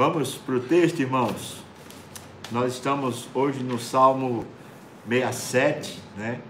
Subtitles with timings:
[0.00, 1.62] Vamos para o texto, irmãos.
[2.50, 4.46] Nós estamos hoje no Salmo
[5.06, 6.40] 67, né?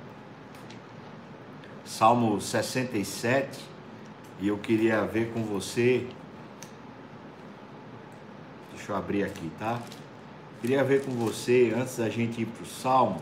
[1.84, 3.58] Salmo 67.
[4.39, 6.07] E eu queria ver com você.
[8.73, 9.82] Deixa eu abrir aqui, tá?
[10.60, 13.20] Queria ver com você, antes da gente ir para o Salmo,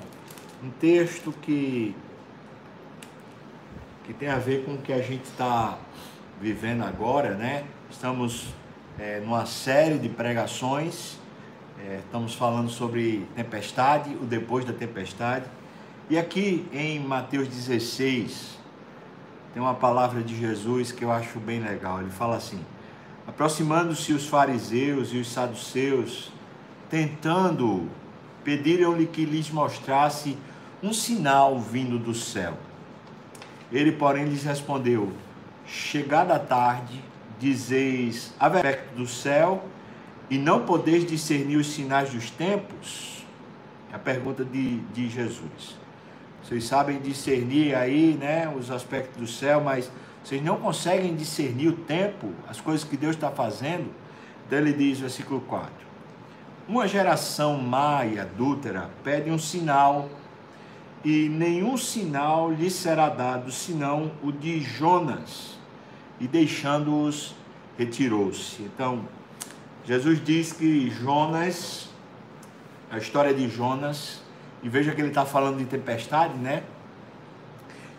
[0.63, 1.97] um texto que,
[4.05, 5.79] que tem a ver com o que a gente está
[6.39, 7.65] vivendo agora, né?
[7.91, 8.53] Estamos
[8.99, 11.19] é, numa série de pregações,
[11.79, 15.45] é, estamos falando sobre tempestade, o depois da tempestade.
[16.11, 18.59] E aqui em Mateus 16,
[19.55, 22.01] tem uma palavra de Jesus que eu acho bem legal.
[22.01, 22.61] Ele fala assim:
[23.27, 26.33] aproximando-se os fariseus e os saduceus,
[26.91, 27.89] tentando,
[28.43, 30.37] pediram-lhe que lhes mostrasse
[30.83, 32.55] um sinal vindo do céu.
[33.71, 35.13] Ele, porém, lhes respondeu:
[35.65, 37.01] Chegada a tarde,
[37.39, 39.65] dizeis aspecto do céu
[40.31, 43.25] e não podeis discernir os sinais dos tempos?
[43.93, 45.77] É a pergunta de, de Jesus.
[46.43, 49.91] Vocês sabem discernir aí, né, os aspectos do céu, mas
[50.23, 53.91] vocês não conseguem discernir o tempo, as coisas que Deus está fazendo?
[54.47, 55.71] Então ele diz, versículo 4:
[56.67, 60.09] Uma geração má e adúltera pede um sinal
[61.05, 65.58] e nenhum sinal lhe será dado senão o de Jonas.
[66.21, 67.35] E deixando-os,
[67.77, 68.63] retirou-se.
[68.63, 69.07] Então,
[69.85, 71.89] Jesus diz que Jonas,
[72.91, 74.21] a história de Jonas,
[74.63, 76.65] e veja que ele está falando de tempestade, né?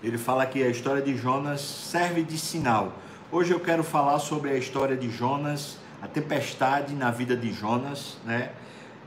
[0.04, 2.94] Ele fala que a história de Jonas serve de sinal.
[3.32, 8.18] Hoje eu quero falar sobre a história de Jonas, a tempestade na vida de Jonas,
[8.26, 8.52] né?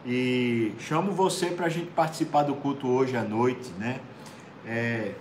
[0.04, 4.00] E chamo você para a gente participar do culto hoje à noite, né?
[4.66, 5.12] É,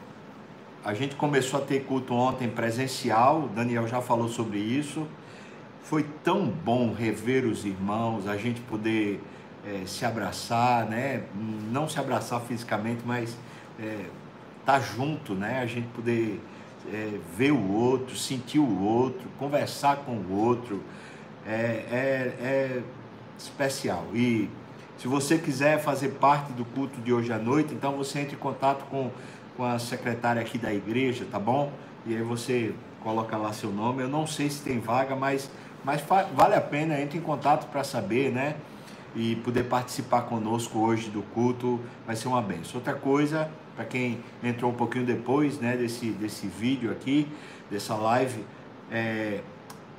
[0.84, 5.06] a gente começou a ter culto ontem presencial, Daniel já falou sobre isso.
[5.84, 9.22] Foi tão bom rever os irmãos, a gente poder
[9.66, 11.24] é, se abraçar, né?
[11.72, 13.38] Não se abraçar fisicamente, mas
[13.80, 14.06] é,
[14.66, 15.60] tá junto, né?
[15.62, 16.42] A gente poder
[16.92, 20.82] é, ver o outro, sentir o outro, conversar com o outro.
[21.46, 22.82] É, é, é
[23.38, 24.06] especial.
[24.14, 24.50] E
[24.98, 28.40] se você quiser fazer parte do culto de hoje à noite, então você entre em
[28.40, 29.10] contato com,
[29.62, 31.72] com a secretária aqui da igreja, tá bom?
[32.04, 32.74] E aí você
[33.04, 34.02] coloca lá seu nome.
[34.02, 35.52] Eu não sei se tem vaga, mas,
[35.84, 36.02] mas
[36.34, 38.56] vale a pena, entre em contato para saber, né?
[39.16, 42.78] E poder participar conosco hoje do culto vai ser uma benção.
[42.78, 47.28] Outra coisa, para quem entrou um pouquinho depois né, desse, desse vídeo aqui,
[47.70, 48.44] dessa live,
[48.90, 49.42] é,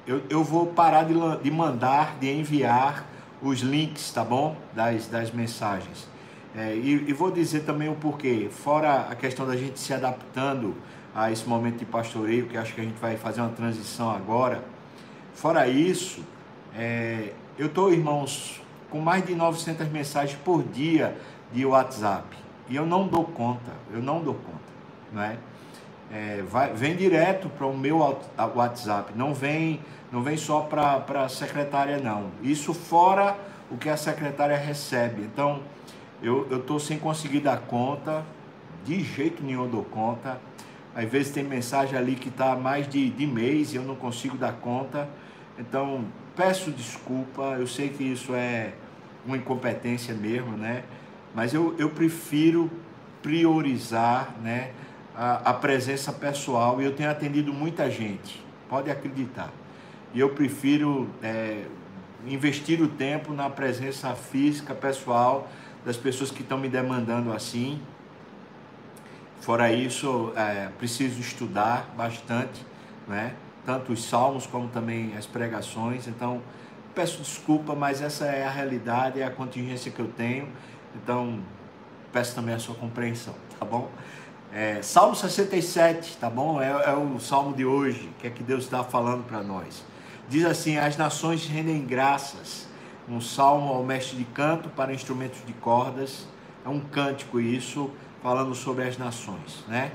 [0.05, 3.07] eu, eu vou parar de, de mandar, de enviar
[3.41, 4.57] os links, tá bom?
[4.75, 6.11] Das, das mensagens.
[6.55, 8.49] É, e, e, vou dizer também o porquê.
[8.51, 10.75] Fora a questão da gente se adaptando
[11.15, 14.63] a esse momento de pastoreio, que acho que a gente vai fazer uma transição agora.
[15.35, 16.23] Fora isso,
[16.77, 18.61] é, eu estou, irmãos,
[18.91, 21.17] com mais de 900 mensagens por dia
[21.53, 22.37] de WhatsApp.
[22.69, 24.59] E eu não dou conta, eu não dou conta,
[25.13, 25.37] não é?
[26.11, 27.99] é vai, vem direto para o meu
[28.55, 29.81] WhatsApp, não vem
[30.13, 32.27] não vem só para a secretária, não.
[32.43, 33.35] Isso fora
[33.71, 35.23] o que a secretária recebe.
[35.23, 35.61] Então,
[36.23, 38.25] eu estou sem conseguir dar conta,
[38.85, 40.41] de jeito nenhum dou conta.
[40.95, 44.37] Às vezes tem mensagem ali que está mais de, de mês e eu não consigo
[44.37, 45.09] dar conta.
[45.59, 46.05] Então,
[46.37, 48.73] peço desculpa, eu sei que isso é
[49.25, 50.85] uma incompetência mesmo, né?
[51.35, 52.71] Mas eu, eu prefiro
[53.23, 54.73] priorizar né,
[55.15, 59.51] a, a presença pessoal e eu tenho atendido muita gente, pode acreditar.
[60.13, 61.65] E eu prefiro é,
[62.27, 65.49] investir o tempo na presença física, pessoal,
[65.85, 67.81] das pessoas que estão me demandando assim.
[69.41, 72.65] Fora isso, é, preciso estudar bastante,
[73.09, 73.35] né?
[73.65, 76.07] tanto os salmos como também as pregações.
[76.07, 76.43] Então,
[76.95, 80.49] peço desculpa, mas essa é a realidade, é a contingência que eu tenho.
[80.95, 81.41] Então,
[82.13, 83.91] peço também a sua compreensão, tá bom?
[84.53, 86.61] É, salmo 67, tá bom?
[86.61, 89.83] É, é o salmo de hoje, que é que Deus está falando para nós.
[90.29, 92.69] Diz assim: As nações rendem graças.
[93.09, 96.27] Um salmo ao mestre de canto para instrumentos de cordas.
[96.65, 97.91] É um cântico isso,
[98.23, 99.93] falando sobre as nações, né?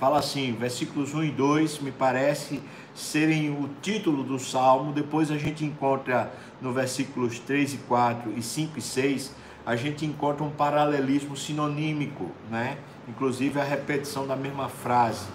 [0.00, 2.62] Fala assim, versículos 1 e 2 me parece
[2.94, 4.92] serem o título do salmo.
[4.92, 9.34] Depois a gente encontra no versículos 3 e 4 e 5 e 6,
[9.64, 12.78] a gente encontra um paralelismo sinonímico, né?
[13.08, 15.26] Inclusive a repetição da mesma frase.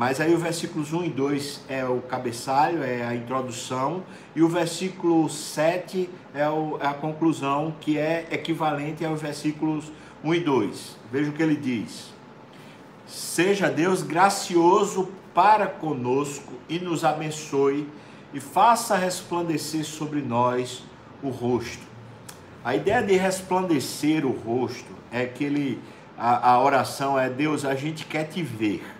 [0.00, 4.02] Mas aí o versículos 1 e 2 é o cabeçalho, é a introdução,
[4.34, 9.92] e o versículo 7 é, o, é a conclusão, que é equivalente aos versículos
[10.24, 10.96] 1 e 2.
[11.12, 12.14] Veja o que ele diz:
[13.06, 17.86] Seja Deus gracioso para conosco e nos abençoe,
[18.32, 20.82] e faça resplandecer sobre nós
[21.22, 21.86] o rosto.
[22.64, 25.78] A ideia de resplandecer o rosto é que ele,
[26.16, 28.99] a, a oração é Deus, a gente quer te ver.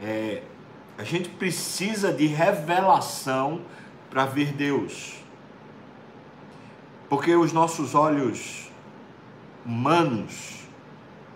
[0.00, 0.42] É,
[0.98, 3.60] a gente precisa de revelação
[4.10, 5.14] para ver Deus.
[7.08, 8.70] Porque os nossos olhos
[9.64, 10.66] humanos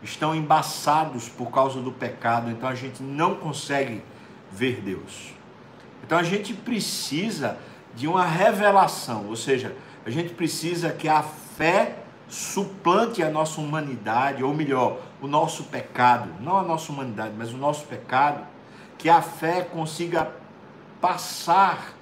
[0.02, 4.02] estão embaçados por causa do pecado, então a gente não consegue
[4.50, 5.32] ver Deus.
[6.02, 7.58] Então a gente precisa
[7.94, 11.98] de uma revelação, ou seja, a gente precisa que a fé
[12.28, 17.56] suplante a nossa humanidade, ou melhor, o nosso pecado, não a nossa humanidade, mas o
[17.56, 18.46] nosso pecado,
[19.00, 20.30] que a fé consiga
[21.00, 21.94] passar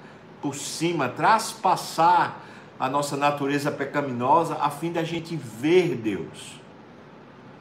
[0.42, 2.38] por cima, traspassar
[2.78, 6.60] a nossa natureza pecaminosa, a fim da gente ver Deus.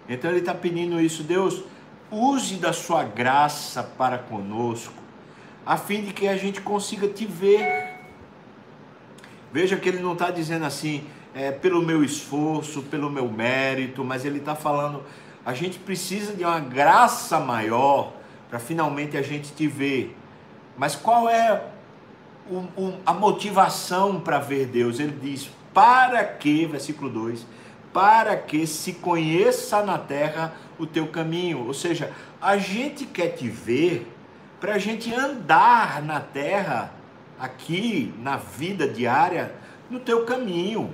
[0.09, 1.63] Então ele está pedindo isso, Deus,
[2.09, 4.95] use da sua graça para conosco,
[5.63, 7.95] a fim de que a gente consiga te ver.
[9.53, 11.03] Veja que ele não está dizendo assim,
[11.35, 15.03] é, pelo meu esforço, pelo meu mérito, mas ele está falando,
[15.45, 18.17] a gente precisa de uma graça maior
[18.49, 20.15] para finalmente a gente te ver.
[20.77, 21.63] Mas qual é
[22.49, 24.99] o, o, a motivação para ver Deus?
[24.99, 27.45] Ele diz: para que, versículo 2,
[27.93, 31.65] para que se conheça na terra o teu caminho.
[31.65, 32.11] Ou seja,
[32.41, 34.11] a gente quer te ver
[34.59, 36.91] para a gente andar na terra,
[37.39, 39.53] aqui, na vida diária,
[39.89, 40.93] no teu caminho.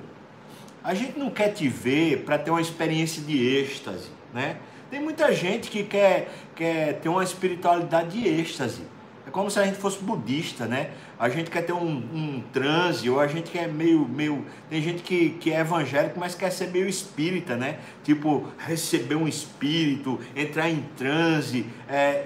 [0.84, 4.58] A gente não quer te ver para ter uma experiência de êxtase, né?
[4.94, 8.84] Tem muita gente que quer, quer ter uma espiritualidade de êxtase.
[9.26, 10.92] É como se a gente fosse budista, né?
[11.18, 14.46] A gente quer ter um, um transe, ou a gente quer meio, meio.
[14.70, 17.80] Tem gente que, que é evangélico, mas quer ser meio espírita, né?
[18.04, 21.66] Tipo, receber um espírito, entrar em transe.
[21.90, 22.26] É...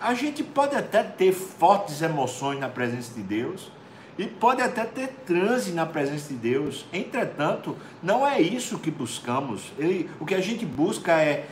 [0.00, 3.70] A gente pode até ter fortes emoções na presença de Deus,
[4.18, 6.84] e pode até ter transe na presença de Deus.
[6.92, 9.72] Entretanto, não é isso que buscamos.
[9.78, 11.46] Ele, o que a gente busca é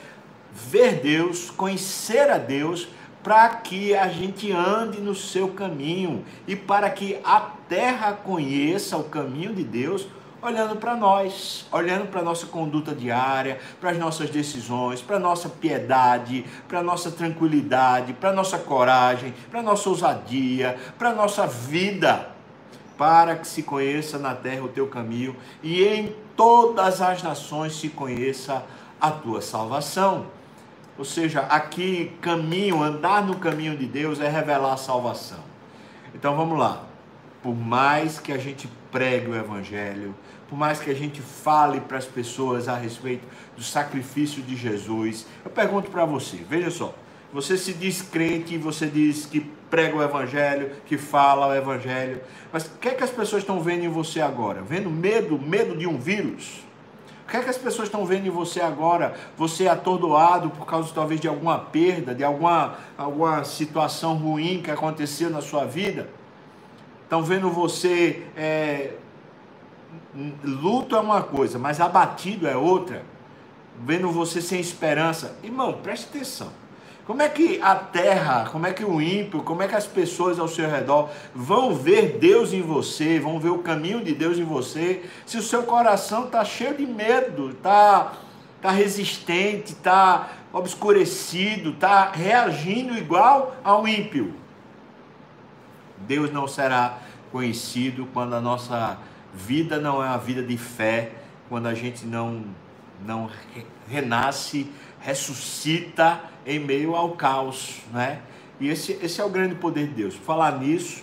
[0.53, 2.89] ver Deus, conhecer a Deus,
[3.23, 9.05] para que a gente ande no seu caminho e para que a terra conheça o
[9.05, 10.07] caminho de Deus,
[10.43, 15.21] olhando para nós, olhando para a nossa conduta diária, para as nossas decisões, para a
[15.21, 21.11] nossa piedade, para a nossa tranquilidade, para a nossa coragem, para a nossa ousadia, para
[21.11, 22.31] a nossa vida,
[22.97, 27.91] para que se conheça na terra o teu caminho e em todas as nações se
[27.91, 28.65] conheça
[28.99, 30.40] a tua salvação.
[31.01, 35.39] Ou seja, aqui caminho, andar no caminho de Deus é revelar a salvação.
[36.15, 36.85] Então vamos lá.
[37.43, 40.15] Por mais que a gente pregue o evangelho,
[40.47, 43.27] por mais que a gente fale para as pessoas a respeito
[43.57, 46.95] do sacrifício de Jesus, eu pergunto para você, veja só,
[47.33, 52.21] você se diz crente, você diz que prega o evangelho, que fala o evangelho,
[52.53, 54.61] mas o que é que as pessoas estão vendo em você agora?
[54.61, 56.63] Vendo medo, medo de um vírus?
[57.31, 59.15] O que é que as pessoas estão vendo em você agora?
[59.39, 65.31] Você atordoado por causa talvez de alguma perda, de alguma, alguma situação ruim que aconteceu
[65.31, 66.11] na sua vida?
[67.05, 68.27] Estão vendo você.
[68.37, 68.95] É,
[70.43, 73.05] luto é uma coisa, mas abatido é outra.
[73.79, 75.37] Vendo você sem esperança.
[75.41, 76.49] Irmão, preste atenção.
[77.11, 80.39] Como é que a terra, como é que o ímpio, como é que as pessoas
[80.39, 84.45] ao seu redor vão ver Deus em você, vão ver o caminho de Deus em
[84.45, 88.13] você, se o seu coração está cheio de medo, está
[88.63, 94.33] tá resistente, está obscurecido, está reagindo igual ao ímpio?
[96.07, 96.99] Deus não será
[97.33, 98.97] conhecido quando a nossa
[99.35, 101.11] vida não é uma vida de fé,
[101.49, 102.45] quando a gente não,
[103.07, 103.31] não
[103.89, 108.21] renasce, ressuscita em meio ao caos, né?
[108.59, 110.15] E esse, esse é o grande poder de Deus.
[110.15, 111.03] Falar nisso,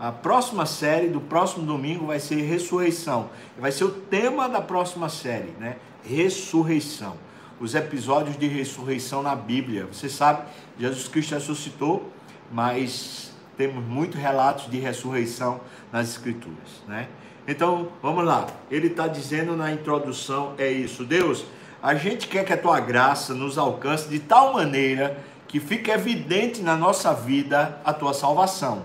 [0.00, 3.30] a próxima série do próximo domingo vai ser ressurreição.
[3.58, 5.76] Vai ser o tema da próxima série, né?
[6.02, 7.16] Ressurreição.
[7.60, 9.86] Os episódios de ressurreição na Bíblia.
[9.86, 10.46] Você sabe,
[10.78, 12.10] Jesus Cristo ressuscitou,
[12.52, 17.08] mas temos muitos relatos de ressurreição nas Escrituras, né?
[17.48, 18.46] Então, vamos lá.
[18.70, 21.04] Ele está dizendo na introdução é isso.
[21.04, 21.44] Deus,
[21.82, 26.60] a gente quer que a tua graça nos alcance de tal maneira que fique evidente
[26.60, 28.82] na nossa vida a tua salvação.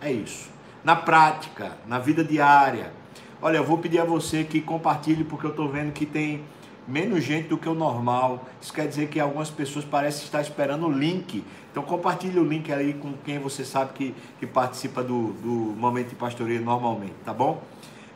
[0.00, 0.50] É isso.
[0.84, 2.92] Na prática, na vida diária.
[3.40, 6.44] Olha, eu vou pedir a você que compartilhe, porque eu estou vendo que tem
[6.86, 8.44] menos gente do que o normal.
[8.60, 11.42] Isso quer dizer que algumas pessoas parecem estar esperando o link.
[11.70, 16.10] Então compartilhe o link aí com quem você sabe que, que participa do, do momento
[16.10, 17.62] de pastoreio normalmente, tá bom?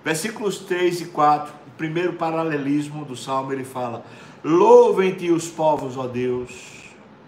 [0.05, 4.05] Versículos 3 e 4 primeiro paralelismo do salmo, ele fala:
[4.45, 6.51] Louvem-te os povos, ó Deus,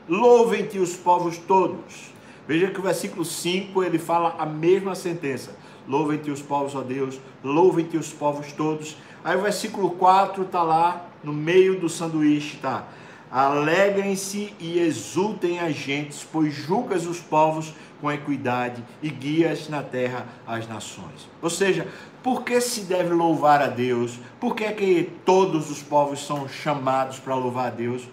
[0.09, 2.11] louvem-te os povos todos.
[2.47, 5.57] Veja que o versículo 5 ele fala a mesma sentença:
[5.89, 8.97] louvem-te os povos, ó Deus, louvem-te os povos todos.
[9.25, 12.89] Aí o versículo 4 está lá no meio do sanduíche, tá?
[13.31, 20.27] Alegrem-se e exultem as gentes, pois julgas os povos com equidade e guias na terra
[20.47, 21.29] as nações.
[21.41, 21.87] Ou seja,
[22.23, 24.19] por que se deve louvar a Deus?
[24.41, 28.09] Por que, é que todos os povos são chamados para louvar a Deus?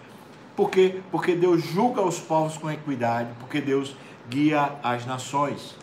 [0.56, 1.00] Por quê?
[1.12, 3.96] Porque Deus julga os povos com equidade, porque Deus
[4.30, 5.76] guia as nações.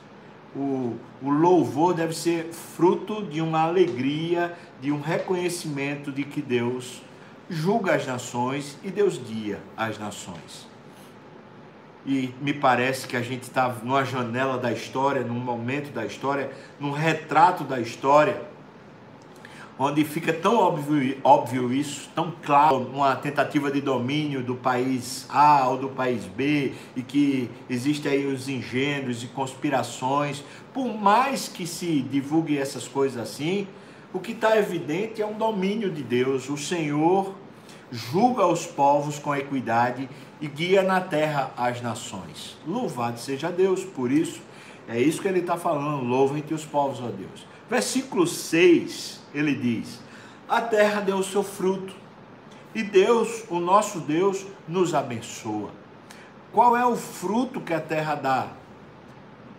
[0.54, 7.02] O, o louvor deve ser fruto de uma alegria, de um reconhecimento de que Deus
[7.48, 10.66] julga as nações e Deus guia as nações.
[12.06, 16.50] E me parece que a gente está numa janela da história, num momento da história,
[16.78, 18.42] num retrato da história,
[19.78, 25.66] onde fica tão óbvio, óbvio isso, tão claro, uma tentativa de domínio do país A
[25.68, 31.66] ou do país B, e que existem aí os engenhos e conspirações, por mais que
[31.66, 33.66] se divulgue essas coisas assim,
[34.14, 36.48] o que está evidente é um domínio de Deus.
[36.48, 37.34] O Senhor
[37.90, 40.08] julga os povos com equidade
[40.40, 42.56] e guia na terra as nações.
[42.64, 44.40] Louvado seja Deus por isso.
[44.88, 46.04] É isso que ele está falando.
[46.04, 47.44] Louvem-te os povos, ó Deus.
[47.68, 50.00] Versículo 6, ele diz:
[50.48, 51.92] A terra deu o seu fruto,
[52.72, 55.70] e Deus, o nosso Deus, nos abençoa.
[56.52, 58.48] Qual é o fruto que a terra dá?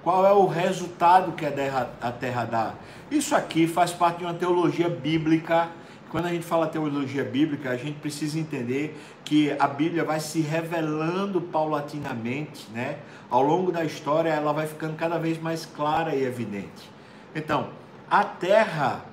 [0.05, 2.73] Qual é o resultado que a terra, a terra dá?
[3.11, 5.69] Isso aqui faz parte de uma teologia bíblica
[6.15, 10.39] quando a gente fala teologia bíblica, a gente precisa entender que a Bíblia vai se
[10.39, 12.99] revelando paulatinamente, né?
[13.29, 16.89] Ao longo da história, ela vai ficando cada vez mais clara e evidente.
[17.35, 17.67] Então,
[18.09, 19.03] a terra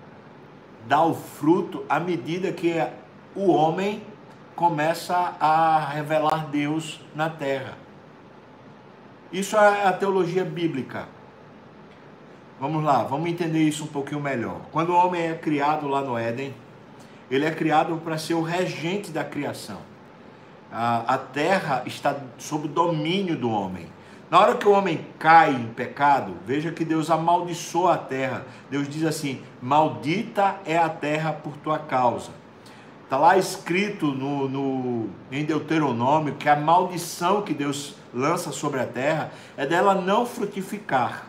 [0.87, 2.75] dá o fruto à medida que
[3.35, 4.03] o homem
[4.55, 7.82] começa a revelar Deus na terra.
[9.33, 11.09] Isso é a teologia bíblica.
[12.61, 14.61] Vamos lá, vamos entender isso um pouquinho melhor.
[14.71, 16.55] Quando o homem é criado lá no Éden,
[17.31, 19.79] ele é criado para ser o regente da criação.
[20.71, 23.87] A, a terra está sob domínio do homem.
[24.31, 28.47] Na hora que o homem cai em pecado, veja que Deus amaldiçoa a terra.
[28.71, 32.42] Deus diz assim: Maldita é a terra por tua causa.
[33.13, 38.87] Está lá escrito no, no, em Deuteronômio que a maldição que Deus lança sobre a
[38.87, 41.27] terra é dela não frutificar.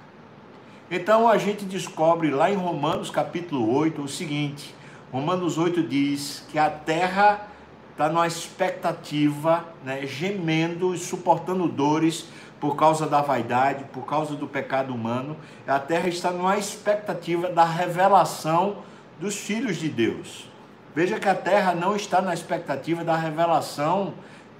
[0.90, 4.74] Então a gente descobre lá em Romanos capítulo 8 o seguinte:
[5.12, 7.50] Romanos 8 diz que a terra
[7.92, 12.30] está numa expectativa, né, gemendo e suportando dores
[12.62, 15.36] por causa da vaidade, por causa do pecado humano.
[15.68, 18.78] A terra está numa expectativa da revelação
[19.20, 20.53] dos filhos de Deus.
[20.96, 24.14] Veja que a terra não está na expectativa da revelação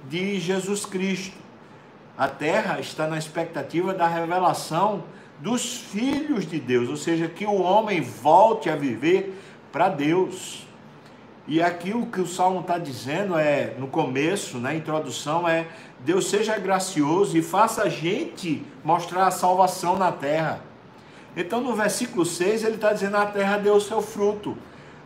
[0.10, 1.38] de Jesus Cristo.
[2.18, 5.04] A terra está na expectativa da revelação
[5.40, 9.40] dos filhos de Deus, ou seja, que o homem volte a viver
[9.72, 10.66] para Deus.
[11.48, 15.68] E aqui o que o Salmo está dizendo é, no começo, na introdução, é
[16.00, 20.62] Deus seja gracioso e faça a gente mostrar a salvação na terra.
[21.36, 24.58] Então no versículo 6 ele está dizendo: a terra deu o seu fruto,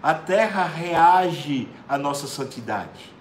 [0.07, 3.11] a terra reage à nossa santidade.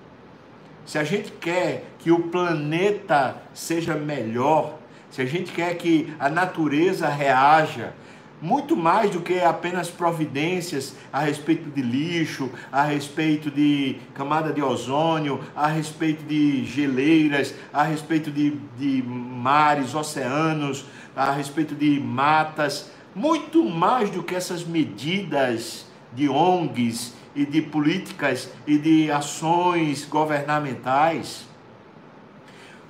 [0.84, 4.78] Se a gente quer que o planeta seja melhor,
[5.10, 7.92] se a gente quer que a natureza reaja,
[8.40, 14.62] muito mais do que apenas providências a respeito de lixo, a respeito de camada de
[14.62, 22.92] ozônio, a respeito de geleiras, a respeito de, de mares, oceanos, a respeito de matas,
[23.12, 25.85] muito mais do que essas medidas
[26.16, 31.46] de ONGs e de políticas e de ações governamentais.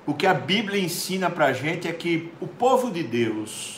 [0.05, 3.77] O que a Bíblia ensina para a gente é que o povo de Deus,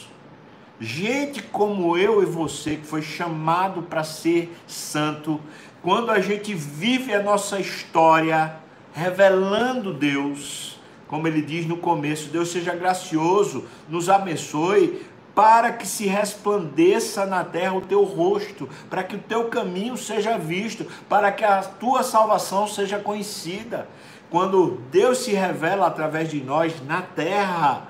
[0.80, 5.42] Gente como eu e você, que foi chamado para ser santo,
[5.82, 8.56] quando a gente vive a nossa história
[8.94, 15.02] revelando Deus, como ele diz no começo, Deus seja gracioso, nos abençoe,
[15.40, 20.38] para que se resplandeça na terra o teu rosto, para que o teu caminho seja
[20.38, 23.88] visto, para que a tua salvação seja conhecida.
[24.30, 27.88] Quando Deus se revela através de nós na terra,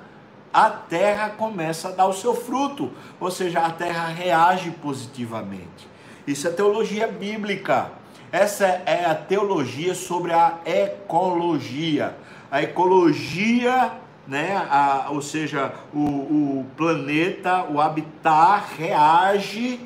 [0.54, 5.90] a terra começa a dar o seu fruto, ou seja, a terra reage positivamente.
[6.28, 7.90] Isso é teologia bíblica.
[8.32, 12.16] Essa é a teologia sobre a ecologia.
[12.52, 13.94] A ecologia,
[14.30, 19.80] né, a, ou seja, o, o planeta, o habitat reage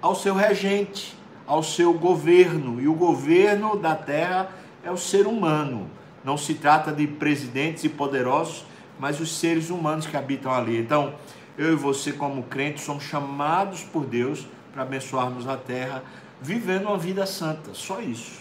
[0.00, 1.14] ao seu regente,
[1.46, 2.80] ao seu governo.
[2.80, 4.48] E o governo da terra
[4.82, 5.90] é o ser humano.
[6.24, 8.64] Não se trata de presidentes e poderosos,
[8.98, 10.78] mas os seres humanos que habitam ali.
[10.78, 11.14] Então,
[11.58, 16.02] eu e você, como crentes, somos chamados por Deus para abençoarmos a terra,
[16.40, 17.74] vivendo uma vida santa.
[17.74, 18.40] Só isso.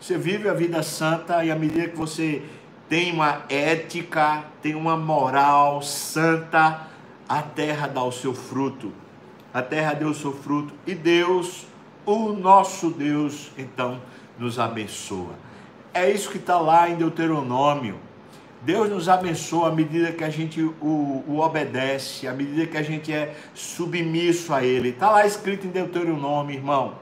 [0.00, 2.42] Você vive a vida santa e à medida que você
[2.88, 6.86] tem uma ética, tem uma moral santa,
[7.28, 8.92] a terra dá o seu fruto.
[9.52, 11.66] A terra deu o seu fruto e Deus,
[12.06, 14.00] o nosso Deus, então
[14.38, 15.34] nos abençoa.
[15.92, 17.98] É isso que está lá em Deuteronômio.
[18.62, 22.82] Deus nos abençoa à medida que a gente o, o obedece, à medida que a
[22.82, 24.90] gente é submisso a Ele.
[24.90, 26.94] Está lá escrito em Deuteronômio, irmão.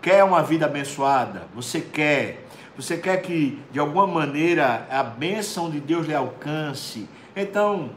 [0.00, 1.46] Quer uma vida abençoada?
[1.54, 2.44] Você quer?
[2.76, 7.08] Você quer que de alguma maneira a bênção de Deus lhe alcance?
[7.36, 7.90] Então,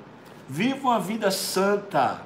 [0.48, 2.22] viva uma vida santa.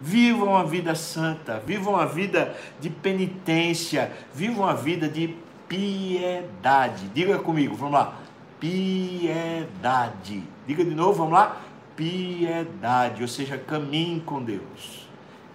[0.00, 1.60] Viva uma vida santa.
[1.66, 4.12] Viva uma vida de penitência.
[4.32, 5.36] Viva uma vida de
[5.68, 7.08] piedade.
[7.12, 8.18] Diga comigo, vamos lá.
[8.60, 10.44] Piedade.
[10.66, 11.60] Diga de novo, vamos lá.
[11.96, 15.08] Piedade, ou seja, caminhe com Deus.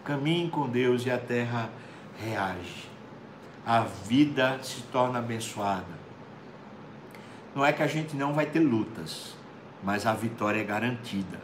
[0.04, 1.70] Caminhe com Deus e a terra
[2.18, 2.90] reage.
[3.66, 5.99] A vida se torna abençoada.
[7.56, 9.36] Não é que a gente não vai ter lutas,
[9.84, 11.40] mas a vitória é garantida.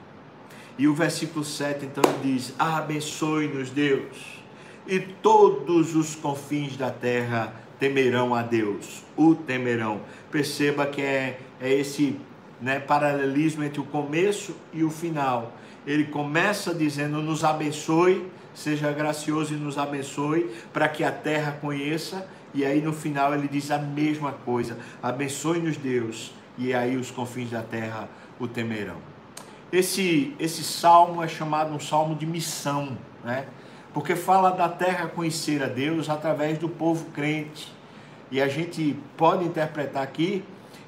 [0.78, 4.42] E o versículo 7 então diz: Abençoe-nos, Deus,
[4.86, 10.02] e todos os confins da terra temerão a Deus, o temerão.
[10.32, 12.20] Perceba que é, é esse
[12.62, 15.54] né, paralelismo entre o começo e o final.
[15.86, 22.28] Ele começa dizendo: Nos abençoe, seja gracioso e nos abençoe, para que a terra conheça.
[22.56, 27.52] E aí no final ele diz a mesma coisa: Abençoe-nos, Deus, e aí os confins
[27.52, 28.10] da terra
[28.40, 28.98] o temerão.
[29.72, 33.46] Esse, esse salmo é chamado um salmo de missão, né?
[33.96, 37.74] porque fala da terra conhecer a Deus através do povo crente.
[38.30, 40.44] E a gente pode interpretar aqui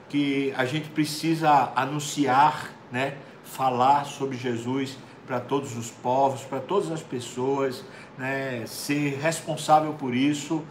[0.10, 6.92] que a gente precisa anunciar, né, falar sobre Jesus para todos os povos, para todas
[6.92, 7.86] as pessoas,
[8.18, 10.62] né, ser responsável por isso,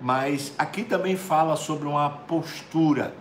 [0.00, 3.14] mas aqui também fala sobre uma postura,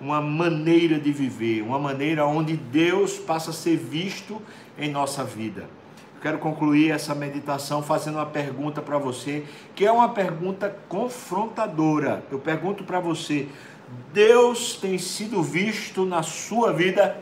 [0.00, 4.40] uma maneira de viver, uma maneira onde Deus passa a ser visto
[4.78, 5.68] em nossa vida
[6.26, 9.44] quero concluir essa meditação fazendo uma pergunta para você,
[9.76, 12.24] que é uma pergunta confrontadora.
[12.32, 13.46] Eu pergunto para você:
[14.12, 17.16] Deus tem sido visto na sua vida?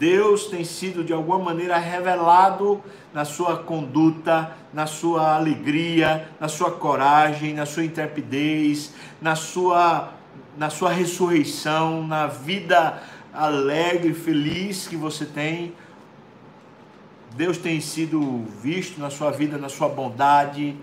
[0.00, 2.82] Deus tem sido de alguma maneira revelado
[3.12, 10.14] na sua conduta, na sua alegria, na sua coragem, na sua intrepidez, na sua,
[10.56, 15.74] na sua ressurreição, na vida alegre, feliz que você tem?
[17.36, 20.76] Deus tem sido visto na sua vida, na sua bondade,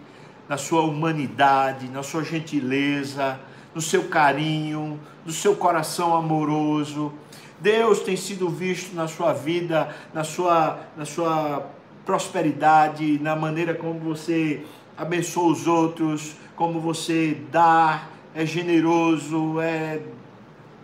[0.47, 3.39] na sua humanidade, na sua gentileza,
[3.73, 7.11] no seu carinho, no seu coração amoroso.
[7.59, 11.65] Deus tem sido visto na sua vida, na sua, na sua
[12.05, 14.63] prosperidade, na maneira como você
[14.95, 20.01] abençoa os outros, como você dá, é generoso, é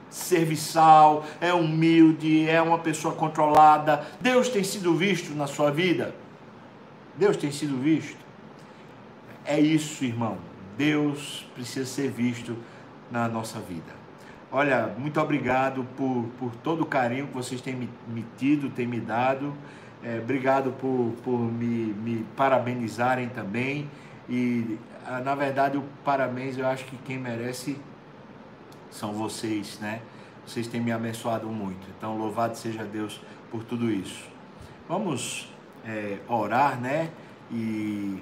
[0.09, 4.05] serviçal, é humilde, é uma pessoa controlada.
[4.21, 6.13] Deus tem sido visto na sua vida?
[7.15, 8.17] Deus tem sido visto?
[9.45, 10.37] É isso, irmão.
[10.77, 12.55] Deus precisa ser visto
[13.11, 14.02] na nossa vida.
[14.55, 18.85] Olha, muito obrigado por, por todo o carinho que vocês têm me, me tido, têm
[18.85, 19.51] me dado.
[20.03, 23.89] É, obrigado por, por me, me parabenizarem também.
[24.29, 27.79] E, ah, na verdade, o parabéns eu acho que quem merece
[28.91, 30.03] são vocês, né?
[30.45, 31.87] Vocês têm me abençoado muito.
[31.97, 34.29] Então, louvado seja Deus por tudo isso.
[34.87, 35.51] Vamos
[35.83, 37.09] é, orar, né?
[37.51, 38.21] E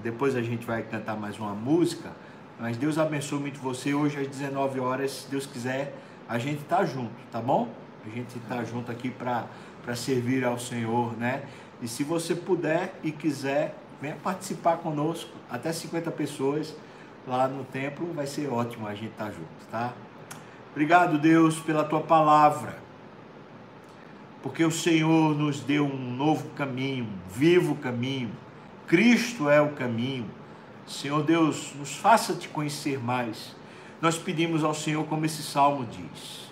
[0.00, 2.12] depois a gente vai cantar mais uma música.
[2.58, 3.94] Mas Deus abençoe muito você.
[3.94, 5.94] Hoje às 19 horas, se Deus quiser,
[6.28, 7.68] a gente tá junto, tá bom?
[8.06, 9.46] A gente tá junto aqui para
[9.94, 11.42] servir ao Senhor, né?
[11.80, 16.74] E se você puder e quiser, venha participar conosco, até 50 pessoas
[17.26, 19.92] lá no templo, vai ser ótimo a gente tá junto, tá?
[20.70, 22.78] Obrigado, Deus, pela tua palavra,
[24.42, 28.30] porque o Senhor nos deu um novo caminho, um vivo caminho.
[28.86, 30.26] Cristo é o caminho.
[30.86, 33.54] Senhor Deus, nos faça te conhecer mais.
[34.00, 36.50] Nós pedimos ao Senhor, como esse salmo diz: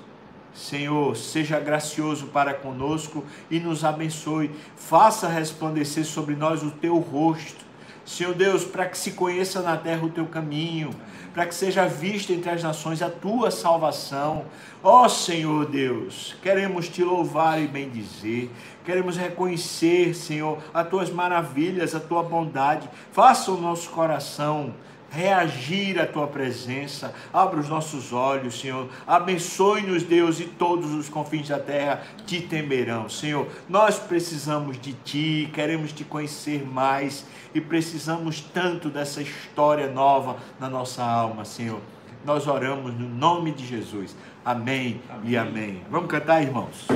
[0.54, 4.50] Senhor, seja gracioso para conosco e nos abençoe.
[4.76, 7.69] Faça resplandecer sobre nós o teu rosto.
[8.10, 10.90] Senhor Deus, para que se conheça na terra o teu caminho
[11.32, 14.46] para que seja vista entre as nações a tua salvação.
[14.82, 18.50] Ó Senhor Deus, queremos te louvar e bendizer,
[18.84, 22.88] queremos reconhecer, Senhor, as tuas maravilhas, a tua bondade.
[23.12, 24.74] Faça o nosso coração
[25.10, 27.12] reagir à tua presença.
[27.32, 28.88] Abra os nossos olhos, Senhor.
[29.06, 33.08] Abençoe-nos, Deus, e todos os confins da terra te temerão.
[33.08, 40.36] Senhor, nós precisamos de ti, queremos te conhecer mais e precisamos tanto dessa história nova
[40.58, 41.80] na nossa alma, Senhor.
[42.24, 44.14] Nós oramos no nome de Jesus.
[44.44, 45.30] Amém, amém.
[45.30, 45.82] e amém.
[45.90, 46.88] Vamos cantar, irmãos?